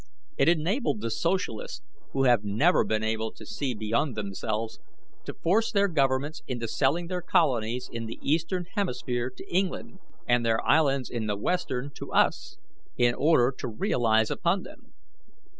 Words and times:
It 0.35 0.49
enabled 0.49 1.01
the 1.01 1.11
socialists 1.11 1.83
who 2.11 2.23
have 2.23 2.43
never 2.43 2.83
been 2.83 3.03
able 3.03 3.31
to 3.33 3.45
see 3.45 3.75
beyond 3.75 4.15
themselves 4.15 4.79
to 5.25 5.35
force 5.35 5.71
their 5.71 5.87
governments 5.87 6.41
into 6.47 6.67
selling 6.67 7.05
their 7.05 7.21
colonies 7.21 7.87
in 7.87 8.07
the 8.07 8.17
Eastern 8.23 8.65
hemisphere 8.73 9.29
to 9.29 9.47
England, 9.55 9.99
and 10.27 10.43
their 10.43 10.65
islands 10.65 11.07
in 11.07 11.27
the 11.27 11.37
Western 11.37 11.91
to 11.97 12.11
us, 12.11 12.57
in 12.97 13.13
order 13.13 13.53
to 13.59 13.67
realize 13.67 14.31
upon 14.31 14.63
them. 14.63 14.91